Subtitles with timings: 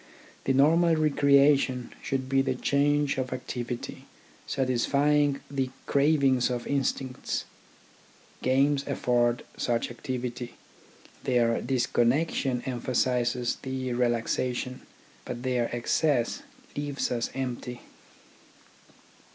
[0.45, 4.07] The normal recreation should be change of activity,
[4.47, 7.45] satisfying the crav ings of instincts.
[8.41, 10.55] Games afford such activity.
[11.23, 14.81] Their disconnection emphasises the relaxation,
[15.23, 16.41] but their excess
[16.75, 17.81] leaves us empty.